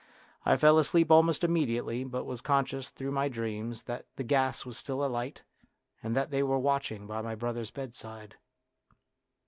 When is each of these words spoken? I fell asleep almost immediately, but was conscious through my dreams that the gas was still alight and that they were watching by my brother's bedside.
I 0.47 0.57
fell 0.57 0.79
asleep 0.79 1.11
almost 1.11 1.43
immediately, 1.43 2.03
but 2.03 2.25
was 2.25 2.41
conscious 2.41 2.89
through 2.89 3.11
my 3.11 3.29
dreams 3.29 3.83
that 3.83 4.07
the 4.15 4.23
gas 4.23 4.65
was 4.65 4.75
still 4.75 5.05
alight 5.05 5.43
and 6.01 6.15
that 6.15 6.31
they 6.31 6.41
were 6.41 6.57
watching 6.57 7.05
by 7.05 7.21
my 7.21 7.35
brother's 7.35 7.69
bedside. 7.69 8.33